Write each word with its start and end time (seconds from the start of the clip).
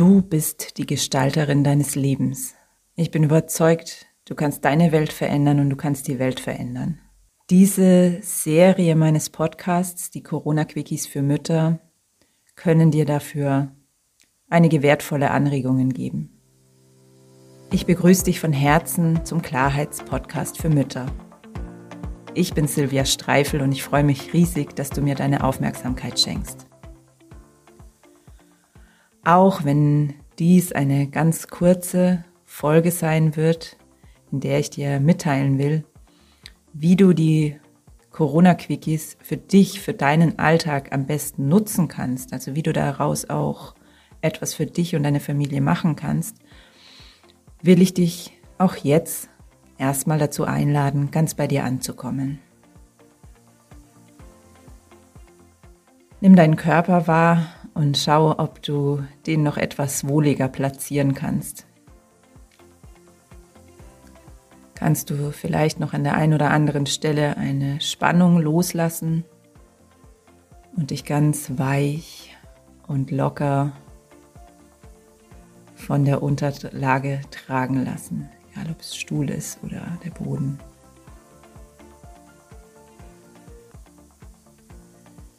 Du 0.00 0.22
bist 0.22 0.78
die 0.78 0.86
Gestalterin 0.86 1.62
deines 1.62 1.94
Lebens. 1.94 2.54
Ich 2.94 3.10
bin 3.10 3.22
überzeugt, 3.22 4.06
du 4.24 4.34
kannst 4.34 4.64
deine 4.64 4.92
Welt 4.92 5.12
verändern 5.12 5.60
und 5.60 5.68
du 5.68 5.76
kannst 5.76 6.08
die 6.08 6.18
Welt 6.18 6.40
verändern. 6.40 7.00
Diese 7.50 8.16
Serie 8.22 8.96
meines 8.96 9.28
Podcasts, 9.28 10.10
die 10.10 10.22
Corona-Quickies 10.22 11.06
für 11.06 11.20
Mütter, 11.20 11.80
können 12.56 12.90
dir 12.90 13.04
dafür 13.04 13.72
einige 14.48 14.80
wertvolle 14.80 15.32
Anregungen 15.32 15.92
geben. 15.92 16.40
Ich 17.70 17.84
begrüße 17.84 18.24
dich 18.24 18.40
von 18.40 18.54
Herzen 18.54 19.26
zum 19.26 19.42
Klarheitspodcast 19.42 20.56
für 20.56 20.70
Mütter. 20.70 21.12
Ich 22.32 22.54
bin 22.54 22.66
Silvia 22.66 23.04
Streifel 23.04 23.60
und 23.60 23.72
ich 23.72 23.82
freue 23.82 24.04
mich 24.04 24.32
riesig, 24.32 24.74
dass 24.74 24.88
du 24.88 25.02
mir 25.02 25.14
deine 25.14 25.44
Aufmerksamkeit 25.44 26.18
schenkst. 26.18 26.69
Auch 29.24 29.64
wenn 29.64 30.14
dies 30.38 30.72
eine 30.72 31.06
ganz 31.06 31.48
kurze 31.48 32.24
Folge 32.44 32.90
sein 32.90 33.36
wird, 33.36 33.76
in 34.32 34.40
der 34.40 34.58
ich 34.58 34.70
dir 34.70 35.00
mitteilen 35.00 35.58
will, 35.58 35.84
wie 36.72 36.96
du 36.96 37.12
die 37.12 37.56
Corona-Quickies 38.10 39.16
für 39.22 39.36
dich, 39.36 39.80
für 39.80 39.94
deinen 39.94 40.38
Alltag 40.38 40.92
am 40.92 41.06
besten 41.06 41.48
nutzen 41.48 41.88
kannst, 41.88 42.32
also 42.32 42.54
wie 42.54 42.62
du 42.62 42.72
daraus 42.72 43.28
auch 43.28 43.74
etwas 44.20 44.54
für 44.54 44.66
dich 44.66 44.96
und 44.96 45.02
deine 45.02 45.20
Familie 45.20 45.60
machen 45.60 45.96
kannst, 45.96 46.36
will 47.62 47.82
ich 47.82 47.94
dich 47.94 48.32
auch 48.58 48.76
jetzt 48.76 49.28
erstmal 49.78 50.18
dazu 50.18 50.44
einladen, 50.44 51.10
ganz 51.10 51.34
bei 51.34 51.46
dir 51.46 51.64
anzukommen. 51.64 52.38
Nimm 56.20 56.36
deinen 56.36 56.56
Körper 56.56 57.06
wahr 57.06 57.46
und 57.80 57.96
schau, 57.96 58.38
ob 58.38 58.60
du 58.60 59.02
den 59.26 59.42
noch 59.42 59.56
etwas 59.56 60.06
wohliger 60.06 60.48
platzieren 60.48 61.14
kannst. 61.14 61.66
Kannst 64.74 65.08
du 65.08 65.32
vielleicht 65.32 65.80
noch 65.80 65.94
an 65.94 66.04
der 66.04 66.14
einen 66.14 66.34
oder 66.34 66.50
anderen 66.50 66.84
Stelle 66.84 67.38
eine 67.38 67.80
Spannung 67.80 68.38
loslassen 68.38 69.24
und 70.76 70.90
dich 70.90 71.06
ganz 71.06 71.52
weich 71.56 72.36
und 72.86 73.10
locker 73.10 73.72
von 75.74 76.04
der 76.04 76.22
Unterlage 76.22 77.22
tragen 77.30 77.82
lassen, 77.82 78.28
egal 78.52 78.72
ob 78.72 78.80
es 78.80 78.94
Stuhl 78.94 79.30
ist 79.30 79.58
oder 79.64 79.98
der 80.04 80.10
Boden. 80.10 80.58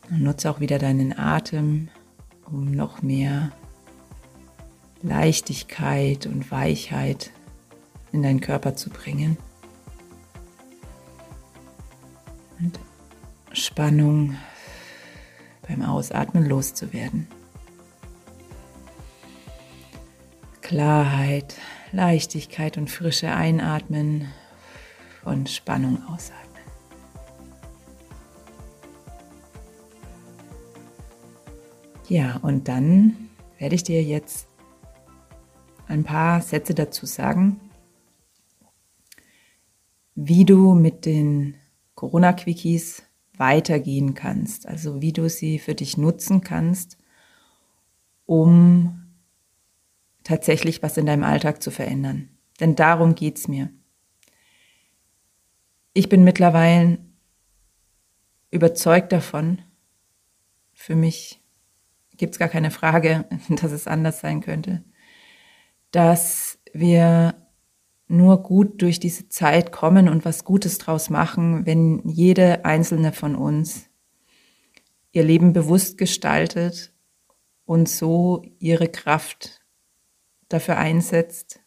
Und 0.09 0.23
nutze 0.23 0.49
auch 0.49 0.59
wieder 0.59 0.79
deinen 0.79 1.15
Atem 1.15 1.89
um 2.51 2.71
noch 2.71 3.01
mehr 3.01 3.51
Leichtigkeit 5.01 6.25
und 6.25 6.51
Weichheit 6.51 7.31
in 8.11 8.21
deinen 8.21 8.41
Körper 8.41 8.75
zu 8.75 8.89
bringen. 8.89 9.37
Und 12.59 12.79
Spannung 13.53 14.35
beim 15.67 15.81
Ausatmen 15.81 16.47
loszuwerden. 16.47 17.27
Klarheit, 20.61 21.55
Leichtigkeit 21.91 22.77
und 22.77 22.89
Frische 22.89 23.31
einatmen 23.33 24.27
und 25.25 25.49
Spannung 25.49 26.03
ausatmen. 26.07 26.50
Ja, 32.11 32.35
und 32.41 32.67
dann 32.67 33.29
werde 33.57 33.73
ich 33.73 33.83
dir 33.83 34.03
jetzt 34.03 34.45
ein 35.87 36.03
paar 36.03 36.41
Sätze 36.41 36.73
dazu 36.73 37.05
sagen, 37.05 37.61
wie 40.13 40.43
du 40.43 40.73
mit 40.73 41.05
den 41.05 41.55
Corona-Quickies 41.95 43.03
weitergehen 43.37 44.13
kannst, 44.13 44.67
also 44.67 45.01
wie 45.01 45.13
du 45.13 45.29
sie 45.29 45.57
für 45.57 45.73
dich 45.73 45.95
nutzen 45.95 46.41
kannst, 46.41 46.97
um 48.25 49.05
tatsächlich 50.25 50.83
was 50.83 50.97
in 50.97 51.05
deinem 51.05 51.23
Alltag 51.23 51.63
zu 51.63 51.71
verändern. 51.71 52.27
Denn 52.59 52.75
darum 52.75 53.15
geht 53.15 53.37
es 53.37 53.47
mir. 53.47 53.69
Ich 55.93 56.09
bin 56.09 56.25
mittlerweile 56.25 56.97
überzeugt 58.49 59.13
davon, 59.13 59.61
für 60.73 60.97
mich 60.97 61.40
gibt 62.17 62.33
es 62.33 62.39
gar 62.39 62.49
keine 62.49 62.71
Frage, 62.71 63.25
dass 63.49 63.71
es 63.71 63.87
anders 63.87 64.19
sein 64.19 64.41
könnte, 64.41 64.83
dass 65.91 66.59
wir 66.73 67.35
nur 68.07 68.43
gut 68.43 68.81
durch 68.81 68.99
diese 68.99 69.29
Zeit 69.29 69.71
kommen 69.71 70.09
und 70.09 70.25
was 70.25 70.43
Gutes 70.43 70.77
draus 70.77 71.09
machen, 71.09 71.65
wenn 71.65 72.01
jede 72.05 72.65
einzelne 72.65 73.13
von 73.13 73.35
uns 73.35 73.89
ihr 75.13 75.23
Leben 75.23 75.53
bewusst 75.53 75.97
gestaltet 75.97 76.93
und 77.65 77.87
so 77.87 78.43
ihre 78.59 78.89
Kraft 78.89 79.61
dafür 80.49 80.77
einsetzt, 80.77 81.61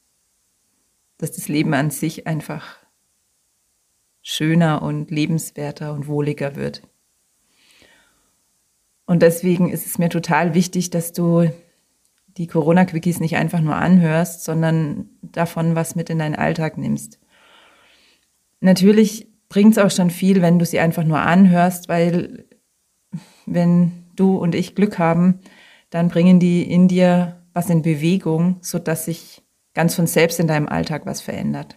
dass 1.18 1.32
das 1.32 1.48
Leben 1.48 1.72
an 1.72 1.90
sich 1.90 2.26
einfach 2.26 2.76
schöner 4.22 4.82
und 4.82 5.10
lebenswerter 5.10 5.92
und 5.92 6.06
wohliger 6.06 6.56
wird. 6.56 6.82
Und 9.06 9.22
deswegen 9.22 9.70
ist 9.70 9.86
es 9.86 9.98
mir 9.98 10.08
total 10.08 10.54
wichtig, 10.54 10.90
dass 10.90 11.12
du 11.12 11.50
die 12.36 12.46
Corona-Quickies 12.46 13.20
nicht 13.20 13.36
einfach 13.36 13.60
nur 13.60 13.76
anhörst, 13.76 14.44
sondern 14.44 15.08
davon 15.22 15.74
was 15.74 15.94
mit 15.94 16.10
in 16.10 16.18
deinen 16.18 16.34
Alltag 16.34 16.78
nimmst. 16.78 17.18
Natürlich 18.60 19.28
bringt 19.48 19.76
es 19.76 19.78
auch 19.78 19.90
schon 19.90 20.10
viel, 20.10 20.42
wenn 20.42 20.58
du 20.58 20.64
sie 20.64 20.80
einfach 20.80 21.04
nur 21.04 21.20
anhörst, 21.20 21.88
weil 21.88 22.46
wenn 23.46 23.92
du 24.16 24.36
und 24.36 24.54
ich 24.54 24.74
Glück 24.74 24.98
haben, 24.98 25.40
dann 25.90 26.08
bringen 26.08 26.40
die 26.40 26.62
in 26.62 26.88
dir 26.88 27.42
was 27.52 27.70
in 27.70 27.82
Bewegung, 27.82 28.56
sodass 28.62 29.04
sich 29.04 29.42
ganz 29.74 29.94
von 29.94 30.06
selbst 30.06 30.40
in 30.40 30.48
deinem 30.48 30.68
Alltag 30.68 31.06
was 31.06 31.20
verändert. 31.20 31.76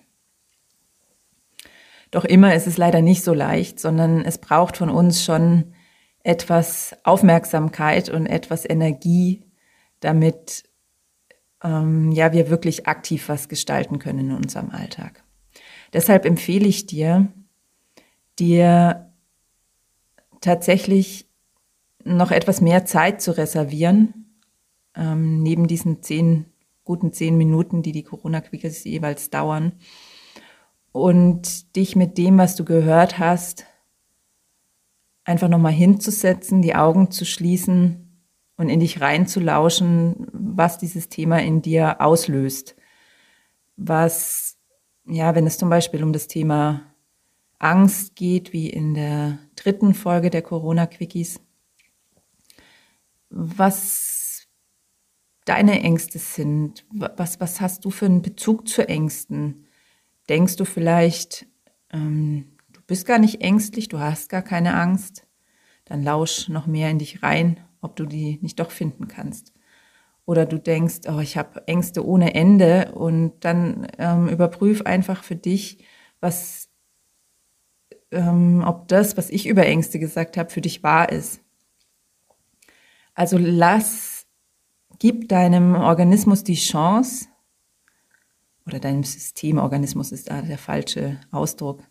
Doch 2.09 2.25
immer 2.25 2.55
ist 2.55 2.67
es 2.67 2.77
leider 2.77 3.01
nicht 3.01 3.23
so 3.23 3.33
leicht, 3.33 3.79
sondern 3.79 4.23
es 4.23 4.37
braucht 4.37 4.77
von 4.77 4.89
uns 4.89 5.23
schon 5.23 5.73
etwas 6.23 6.95
Aufmerksamkeit 7.03 8.09
und 8.09 8.25
etwas 8.25 8.67
Energie, 8.69 9.43
damit 9.99 10.63
ähm, 11.63 12.11
ja 12.11 12.33
wir 12.33 12.49
wirklich 12.49 12.87
aktiv 12.87 13.29
was 13.29 13.49
gestalten 13.49 13.99
können 13.99 14.19
in 14.19 14.31
unserem 14.31 14.71
Alltag. 14.71 15.23
Deshalb 15.93 16.25
empfehle 16.25 16.67
ich 16.67 16.85
dir, 16.85 17.27
dir 18.39 19.11
tatsächlich 20.41 21.27
noch 22.03 22.31
etwas 22.31 22.61
mehr 22.61 22.85
Zeit 22.85 23.21
zu 23.21 23.37
reservieren, 23.37 24.35
ähm, 24.95 25.41
neben 25.41 25.67
diesen 25.67 26.01
zehn 26.01 26.45
guten 26.83 27.11
zehn 27.11 27.37
Minuten, 27.37 27.81
die 27.81 27.91
die 27.91 28.03
Corona-Quickes 28.03 28.85
jeweils 28.85 29.29
dauern, 29.29 29.73
und 30.93 31.75
dich 31.75 31.95
mit 31.95 32.17
dem, 32.17 32.37
was 32.37 32.55
du 32.55 32.65
gehört 32.65 33.19
hast, 33.19 33.65
einfach 35.27 35.49
nochmal 35.49 35.73
hinzusetzen, 35.73 36.61
die 36.61 36.73
Augen 36.73 37.11
zu 37.11 37.25
schließen 37.25 38.23
und 38.55 38.69
in 38.69 38.79
dich 38.79 39.01
reinzulauschen, 39.01 40.27
was 40.31 40.77
dieses 40.77 41.09
Thema 41.09 41.43
in 41.43 41.61
dir 41.61 42.01
auslöst. 42.01 42.75
Was, 43.75 44.57
ja, 45.05 45.35
wenn 45.35 45.45
es 45.45 45.57
zum 45.57 45.69
Beispiel 45.69 46.01
um 46.01 46.13
das 46.13 46.27
Thema 46.27 46.81
Angst 47.59 48.15
geht, 48.15 48.53
wie 48.53 48.69
in 48.69 48.93
der 48.93 49.37
dritten 49.55 49.93
Folge 49.93 50.29
der 50.29 50.41
Corona-Quickies, 50.41 51.41
was 53.29 54.47
deine 55.43 55.81
Ängste 55.81 56.19
sind, 56.19 56.85
was, 56.89 57.41
was 57.41 57.59
hast 57.59 57.83
du 57.83 57.89
für 57.89 58.05
einen 58.05 58.21
Bezug 58.21 58.67
zu 58.67 58.87
Ängsten? 58.87 59.67
Denkst 60.29 60.55
du 60.55 60.63
vielleicht, 60.63 61.47
ähm, 61.91 62.56
bist 62.87 63.05
gar 63.05 63.19
nicht 63.19 63.41
ängstlich, 63.41 63.89
du 63.89 63.99
hast 63.99 64.29
gar 64.29 64.41
keine 64.41 64.75
Angst, 64.75 65.27
dann 65.85 66.03
lausch 66.03 66.49
noch 66.49 66.67
mehr 66.67 66.89
in 66.89 66.99
dich 66.99 67.21
rein, 67.23 67.59
ob 67.81 67.95
du 67.95 68.05
die 68.05 68.39
nicht 68.41 68.59
doch 68.59 68.71
finden 68.71 69.07
kannst. 69.07 69.53
Oder 70.25 70.45
du 70.45 70.59
denkst, 70.59 71.01
oh, 71.07 71.19
ich 71.19 71.37
habe 71.37 71.67
Ängste 71.67 72.05
ohne 72.05 72.33
Ende 72.33 72.91
und 72.93 73.33
dann 73.41 73.87
ähm, 73.97 74.27
überprüf 74.27 74.81
einfach 74.81 75.23
für 75.23 75.35
dich, 75.35 75.85
was, 76.19 76.69
ähm, 78.11 78.63
ob 78.65 78.87
das, 78.87 79.15
was 79.15 79.29
ich 79.29 79.47
über 79.47 79.65
Ängste 79.65 79.99
gesagt 79.99 80.35
habe, 80.35 80.49
für 80.49 80.61
dich 80.61 80.83
wahr 80.83 81.11
ist. 81.11 81.41
Also 83.13 83.37
lass, 83.37 84.27
gib 84.99 85.29
deinem 85.29 85.75
Organismus 85.75 86.43
die 86.43 86.55
Chance, 86.55 87.27
oder 88.67 88.79
deinem 88.79 89.03
Systemorganismus 89.03 90.11
ist 90.11 90.29
da 90.29 90.41
der 90.41 90.57
falsche 90.57 91.19
Ausdruck, 91.31 91.81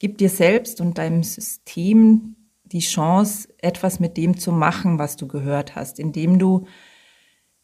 Gib 0.00 0.16
dir 0.16 0.30
selbst 0.30 0.80
und 0.80 0.96
deinem 0.96 1.22
System 1.22 2.34
die 2.64 2.80
Chance, 2.80 3.48
etwas 3.58 4.00
mit 4.00 4.16
dem 4.16 4.38
zu 4.38 4.50
machen, 4.50 4.98
was 4.98 5.16
du 5.16 5.28
gehört 5.28 5.76
hast, 5.76 5.98
indem 5.98 6.38
du 6.38 6.66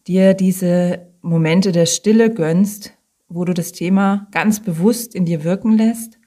dir 0.06 0.34
diese 0.34 1.08
Momente 1.22 1.72
der 1.72 1.86
Stille 1.86 2.32
gönnst, 2.32 2.92
wo 3.26 3.46
du 3.46 3.54
das 3.54 3.72
Thema 3.72 4.28
ganz 4.32 4.62
bewusst 4.62 5.14
in 5.14 5.24
dir 5.24 5.44
wirken 5.44 5.78
lässt 5.78 6.18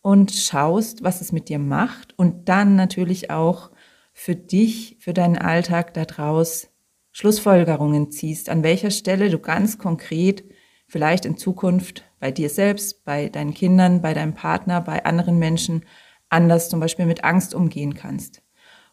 und 0.00 0.32
schaust, 0.32 1.04
was 1.04 1.20
es 1.20 1.30
mit 1.30 1.50
dir 1.50 1.58
macht 1.58 2.18
und 2.18 2.48
dann 2.48 2.74
natürlich 2.74 3.30
auch 3.30 3.70
für 4.14 4.34
dich, 4.34 4.96
für 4.98 5.12
deinen 5.12 5.36
Alltag 5.36 5.92
daraus 5.92 6.70
Schlussfolgerungen 7.12 8.10
ziehst, 8.10 8.48
an 8.48 8.62
welcher 8.62 8.90
Stelle 8.90 9.28
du 9.28 9.38
ganz 9.38 9.76
konkret 9.76 10.42
vielleicht 10.86 11.24
in 11.24 11.36
Zukunft 11.36 12.04
bei 12.20 12.30
dir 12.30 12.48
selbst, 12.48 13.04
bei 13.04 13.28
deinen 13.28 13.54
Kindern, 13.54 14.02
bei 14.02 14.14
deinem 14.14 14.34
Partner, 14.34 14.80
bei 14.80 15.04
anderen 15.04 15.38
Menschen 15.38 15.84
anders 16.28 16.68
zum 16.68 16.80
Beispiel 16.80 17.06
mit 17.06 17.24
Angst 17.24 17.54
umgehen 17.54 17.94
kannst. 17.94 18.42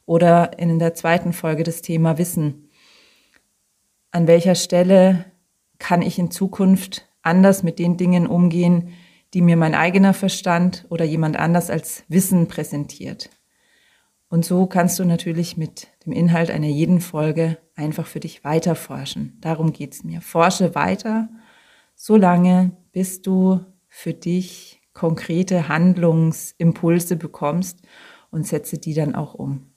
Oder 0.06 0.60
in 0.60 0.80
der 0.80 0.94
zweiten 0.94 1.34
Folge 1.34 1.64
das 1.64 1.82
Thema 1.82 2.18
Wissen. 2.18 2.70
An 4.12 4.28
welcher 4.28 4.56
Stelle 4.56 5.26
kann 5.80 6.02
ich 6.02 6.20
in 6.20 6.32
Zukunft 6.32 7.08
anders 7.22 7.64
mit 7.64 7.80
den 7.80 7.98
Dingen 7.98 8.28
umgehen, 8.28 8.94
die 9.34 9.42
mir 9.42 9.56
mein 9.56 9.76
eigener 9.76 10.14
Verstand 10.14 10.86
oder 10.90 11.06
jemand 11.06 11.38
anders 11.38 11.70
als 11.70 12.04
Wissen 12.10 12.48
präsentiert. 12.48 13.30
Und 14.28 14.46
so 14.46 14.66
kannst 14.66 14.98
du 15.00 15.06
natürlich 15.06 15.58
mit 15.58 15.88
dem 16.06 16.14
Inhalt 16.14 16.52
einer 16.52 16.68
jeden 16.68 17.02
Folge 17.02 17.58
einfach 17.76 18.06
für 18.06 18.20
dich 18.20 18.44
weiter 18.44 18.76
forschen. 18.76 19.38
Darum 19.42 19.74
geht's 19.74 20.04
mir. 20.04 20.22
Forsche 20.22 20.76
weiter, 20.76 21.30
solange 22.04 22.76
bis 22.94 23.22
du 23.22 23.64
für 23.88 24.16
dich 24.16 24.82
konkrete 24.92 25.68
Handlungsimpulse 25.68 27.16
bekommst 27.16 27.84
und 28.32 28.48
setze 28.48 28.80
die 28.80 28.96
dann 28.96 29.14
auch 29.14 29.36
um. 29.36 29.72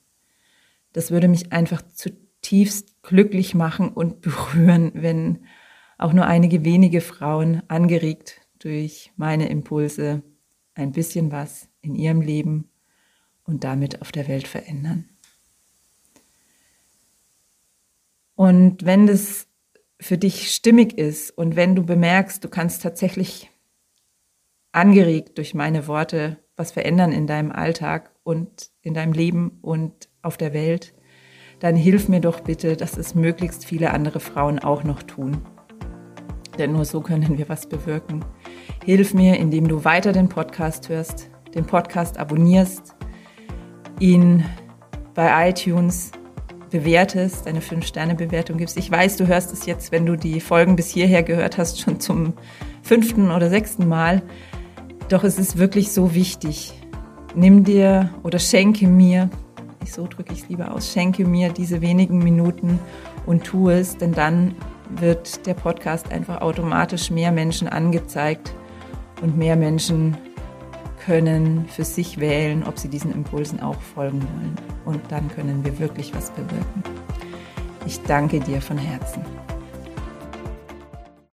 Das 0.94 1.10
würde 1.10 1.28
mich 1.28 1.52
einfach 1.52 1.82
zutiefst 1.82 3.02
glücklich 3.02 3.54
machen 3.54 3.90
und 3.90 4.20
berühren, 4.22 4.92
wenn 4.94 5.44
auch 5.98 6.14
nur 6.14 6.24
einige 6.24 6.64
wenige 6.64 7.02
Frauen 7.02 7.62
angeregt 7.68 8.40
durch 8.58 9.12
meine 9.16 9.50
Impulse 9.50 10.22
ein 10.74 10.92
bisschen 10.92 11.30
was 11.30 11.68
in 11.82 11.94
ihrem 11.94 12.22
Leben 12.22 12.70
und 13.44 13.64
damit 13.64 14.00
auf 14.00 14.12
der 14.12 14.28
Welt 14.28 14.48
verändern. 14.48 15.10
Und 18.34 18.86
wenn 18.86 19.06
das 19.06 19.46
für 20.04 20.18
dich 20.18 20.50
stimmig 20.54 20.98
ist 20.98 21.30
und 21.30 21.56
wenn 21.56 21.74
du 21.74 21.82
bemerkst, 21.82 22.44
du 22.44 22.50
kannst 22.50 22.82
tatsächlich 22.82 23.50
angeregt 24.70 25.38
durch 25.38 25.54
meine 25.54 25.86
Worte 25.86 26.36
was 26.58 26.72
verändern 26.72 27.10
in 27.10 27.26
deinem 27.26 27.50
Alltag 27.50 28.10
und 28.22 28.68
in 28.82 28.92
deinem 28.92 29.14
Leben 29.14 29.60
und 29.62 30.10
auf 30.20 30.36
der 30.36 30.52
Welt, 30.52 30.92
dann 31.58 31.74
hilf 31.74 32.10
mir 32.10 32.20
doch 32.20 32.40
bitte, 32.40 32.76
dass 32.76 32.98
es 32.98 33.14
möglichst 33.14 33.64
viele 33.64 33.92
andere 33.92 34.20
Frauen 34.20 34.58
auch 34.58 34.84
noch 34.84 35.02
tun. 35.02 35.38
Denn 36.58 36.72
nur 36.72 36.84
so 36.84 37.00
können 37.00 37.38
wir 37.38 37.48
was 37.48 37.66
bewirken. 37.66 38.26
Hilf 38.84 39.14
mir, 39.14 39.38
indem 39.38 39.68
du 39.68 39.84
weiter 39.84 40.12
den 40.12 40.28
Podcast 40.28 40.90
hörst, 40.90 41.30
den 41.54 41.64
Podcast 41.64 42.18
abonnierst, 42.18 42.94
ihn 44.00 44.44
bei 45.14 45.48
iTunes 45.48 46.12
bewertest, 46.74 47.46
eine 47.46 47.60
5-Sterne-Bewertung 47.60 48.58
gibst. 48.58 48.76
Ich 48.76 48.90
weiß, 48.90 49.16
du 49.16 49.28
hörst 49.28 49.52
es 49.52 49.64
jetzt, 49.64 49.92
wenn 49.92 50.06
du 50.06 50.16
die 50.16 50.40
Folgen 50.40 50.74
bis 50.74 50.90
hierher 50.90 51.22
gehört 51.22 51.56
hast, 51.56 51.80
schon 51.80 52.00
zum 52.00 52.32
fünften 52.82 53.30
oder 53.30 53.48
sechsten 53.48 53.86
Mal. 53.86 54.22
Doch 55.08 55.22
es 55.22 55.38
ist 55.38 55.56
wirklich 55.56 55.92
so 55.92 56.16
wichtig. 56.16 56.72
Nimm 57.36 57.62
dir 57.62 58.10
oder 58.24 58.40
schenke 58.40 58.88
mir, 58.88 59.30
ich 59.84 59.92
so 59.92 60.08
drücke 60.08 60.32
ich 60.32 60.42
es 60.42 60.48
lieber 60.48 60.74
aus, 60.74 60.92
schenke 60.92 61.24
mir 61.24 61.50
diese 61.50 61.80
wenigen 61.80 62.18
Minuten 62.18 62.80
und 63.24 63.44
tu 63.44 63.70
es, 63.70 63.96
denn 63.96 64.10
dann 64.10 64.56
wird 64.98 65.46
der 65.46 65.54
Podcast 65.54 66.10
einfach 66.10 66.40
automatisch 66.40 67.08
mehr 67.08 67.30
Menschen 67.30 67.68
angezeigt 67.68 68.52
und 69.22 69.38
mehr 69.38 69.54
Menschen 69.54 70.16
können 71.04 71.66
für 71.68 71.84
sich 71.84 72.18
wählen, 72.18 72.64
ob 72.64 72.78
sie 72.78 72.88
diesen 72.88 73.12
Impulsen 73.12 73.60
auch 73.60 73.80
folgen 73.80 74.22
wollen. 74.22 74.56
Und 74.84 75.00
dann 75.10 75.28
können 75.28 75.64
wir 75.64 75.78
wirklich 75.78 76.14
was 76.14 76.30
bewirken. 76.30 76.82
Ich 77.86 78.00
danke 78.02 78.40
dir 78.40 78.60
von 78.60 78.78
Herzen. 78.78 79.22